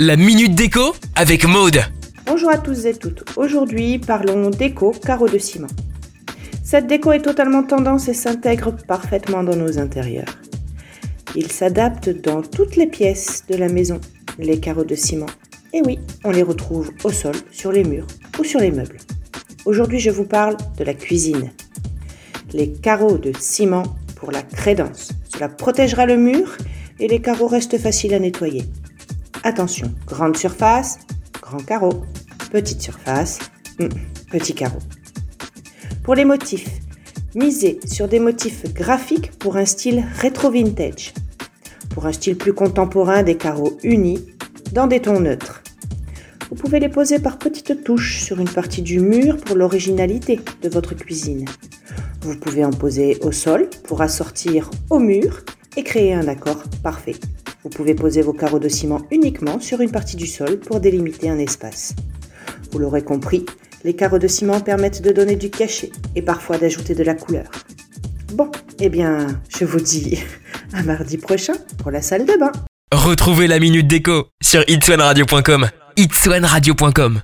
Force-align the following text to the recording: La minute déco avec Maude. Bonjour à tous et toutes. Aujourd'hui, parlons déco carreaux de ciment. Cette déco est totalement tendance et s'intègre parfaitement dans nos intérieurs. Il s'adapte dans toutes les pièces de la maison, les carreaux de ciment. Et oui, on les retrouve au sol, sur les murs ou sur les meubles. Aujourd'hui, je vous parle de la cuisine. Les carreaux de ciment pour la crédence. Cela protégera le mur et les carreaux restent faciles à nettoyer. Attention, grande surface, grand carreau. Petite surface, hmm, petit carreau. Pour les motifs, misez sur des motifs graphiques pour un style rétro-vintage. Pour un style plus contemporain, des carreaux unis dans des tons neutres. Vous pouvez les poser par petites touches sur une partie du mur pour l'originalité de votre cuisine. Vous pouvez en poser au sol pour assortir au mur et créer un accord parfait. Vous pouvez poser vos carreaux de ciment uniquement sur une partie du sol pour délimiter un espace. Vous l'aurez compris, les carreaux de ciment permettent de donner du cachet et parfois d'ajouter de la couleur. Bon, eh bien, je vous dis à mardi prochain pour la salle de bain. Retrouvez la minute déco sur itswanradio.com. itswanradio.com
La 0.00 0.16
minute 0.16 0.54
déco 0.54 0.94
avec 1.16 1.44
Maude. 1.44 1.80
Bonjour 2.24 2.48
à 2.48 2.56
tous 2.56 2.86
et 2.86 2.94
toutes. 2.94 3.24
Aujourd'hui, 3.36 3.98
parlons 3.98 4.48
déco 4.48 4.92
carreaux 4.92 5.28
de 5.28 5.36
ciment. 5.36 5.66
Cette 6.64 6.86
déco 6.86 7.12
est 7.12 7.20
totalement 7.20 7.62
tendance 7.62 8.08
et 8.08 8.14
s'intègre 8.14 8.74
parfaitement 8.88 9.42
dans 9.42 9.54
nos 9.54 9.78
intérieurs. 9.78 10.38
Il 11.34 11.52
s'adapte 11.52 12.08
dans 12.08 12.40
toutes 12.40 12.76
les 12.76 12.86
pièces 12.86 13.44
de 13.50 13.56
la 13.56 13.68
maison, 13.68 14.00
les 14.38 14.60
carreaux 14.60 14.86
de 14.86 14.94
ciment. 14.94 15.26
Et 15.74 15.82
oui, 15.84 15.98
on 16.24 16.30
les 16.30 16.42
retrouve 16.42 16.90
au 17.04 17.10
sol, 17.10 17.34
sur 17.52 17.70
les 17.70 17.84
murs 17.84 18.06
ou 18.38 18.44
sur 18.44 18.60
les 18.60 18.70
meubles. 18.70 18.96
Aujourd'hui, 19.66 20.00
je 20.00 20.10
vous 20.10 20.24
parle 20.24 20.56
de 20.78 20.84
la 20.84 20.94
cuisine. 20.94 21.52
Les 22.54 22.72
carreaux 22.72 23.18
de 23.18 23.32
ciment 23.38 23.82
pour 24.14 24.32
la 24.32 24.40
crédence. 24.40 25.12
Cela 25.34 25.50
protégera 25.50 26.06
le 26.06 26.16
mur 26.16 26.56
et 26.98 27.08
les 27.08 27.20
carreaux 27.20 27.46
restent 27.46 27.76
faciles 27.76 28.14
à 28.14 28.18
nettoyer. 28.18 28.64
Attention, 29.46 29.94
grande 30.08 30.36
surface, 30.36 30.98
grand 31.40 31.64
carreau. 31.64 32.02
Petite 32.50 32.82
surface, 32.82 33.38
hmm, 33.78 33.86
petit 34.28 34.56
carreau. 34.56 34.80
Pour 36.02 36.16
les 36.16 36.24
motifs, 36.24 36.68
misez 37.36 37.78
sur 37.86 38.08
des 38.08 38.18
motifs 38.18 38.64
graphiques 38.74 39.30
pour 39.38 39.56
un 39.56 39.64
style 39.64 40.04
rétro-vintage. 40.18 41.14
Pour 41.90 42.06
un 42.06 42.12
style 42.12 42.36
plus 42.36 42.54
contemporain, 42.54 43.22
des 43.22 43.36
carreaux 43.36 43.78
unis 43.84 44.26
dans 44.72 44.88
des 44.88 45.00
tons 45.00 45.20
neutres. 45.20 45.62
Vous 46.50 46.56
pouvez 46.56 46.80
les 46.80 46.88
poser 46.88 47.20
par 47.20 47.38
petites 47.38 47.84
touches 47.84 48.24
sur 48.24 48.40
une 48.40 48.48
partie 48.48 48.82
du 48.82 48.98
mur 48.98 49.36
pour 49.36 49.54
l'originalité 49.54 50.40
de 50.60 50.68
votre 50.68 50.96
cuisine. 50.96 51.44
Vous 52.22 52.36
pouvez 52.36 52.64
en 52.64 52.72
poser 52.72 53.16
au 53.22 53.30
sol 53.30 53.70
pour 53.84 54.02
assortir 54.02 54.72
au 54.90 54.98
mur 54.98 55.42
et 55.76 55.84
créer 55.84 56.14
un 56.14 56.26
accord 56.26 56.64
parfait. 56.82 57.14
Vous 57.66 57.70
pouvez 57.70 57.94
poser 57.94 58.22
vos 58.22 58.32
carreaux 58.32 58.60
de 58.60 58.68
ciment 58.68 59.02
uniquement 59.10 59.58
sur 59.58 59.80
une 59.80 59.90
partie 59.90 60.14
du 60.14 60.28
sol 60.28 60.60
pour 60.60 60.78
délimiter 60.78 61.28
un 61.28 61.38
espace. 61.40 61.96
Vous 62.70 62.78
l'aurez 62.78 63.02
compris, 63.02 63.44
les 63.82 63.96
carreaux 63.96 64.20
de 64.20 64.28
ciment 64.28 64.60
permettent 64.60 65.02
de 65.02 65.10
donner 65.10 65.34
du 65.34 65.50
cachet 65.50 65.90
et 66.14 66.22
parfois 66.22 66.58
d'ajouter 66.58 66.94
de 66.94 67.02
la 67.02 67.14
couleur. 67.16 67.50
Bon, 68.34 68.52
eh 68.78 68.88
bien, 68.88 69.42
je 69.48 69.64
vous 69.64 69.80
dis 69.80 70.22
à 70.74 70.84
mardi 70.84 71.18
prochain 71.18 71.54
pour 71.78 71.90
la 71.90 72.02
salle 72.02 72.24
de 72.24 72.38
bain. 72.38 72.52
Retrouvez 72.92 73.48
la 73.48 73.58
minute 73.58 73.88
déco 73.88 74.28
sur 74.40 74.62
itswanradio.com. 74.68 75.68
itswanradio.com 75.96 77.20